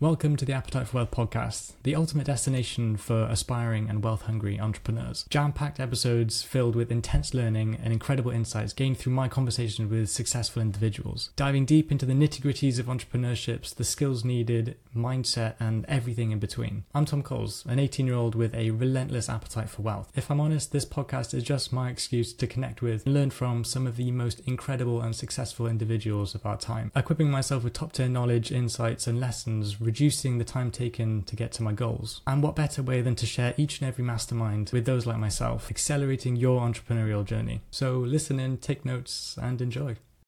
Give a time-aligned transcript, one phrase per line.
[0.00, 4.60] Welcome to the Appetite for Wealth podcast, the ultimate destination for aspiring and wealth hungry
[4.60, 5.24] entrepreneurs.
[5.28, 10.08] Jam packed episodes filled with intense learning and incredible insights gained through my conversations with
[10.08, 15.84] successful individuals, diving deep into the nitty gritties of entrepreneurships, the skills needed, mindset, and
[15.88, 16.84] everything in between.
[16.94, 20.12] I'm Tom Coles, an 18 year old with a relentless appetite for wealth.
[20.14, 23.64] If I'm honest, this podcast is just my excuse to connect with and learn from
[23.64, 27.94] some of the most incredible and successful individuals of our time, equipping myself with top
[27.94, 32.20] tier knowledge, insights, and lessons reducing the time taken to get to my goals.
[32.26, 35.70] And what better way than to share each and every mastermind with those like myself,
[35.70, 37.62] accelerating your entrepreneurial journey.
[37.70, 39.96] So listen in, take notes, and enjoy.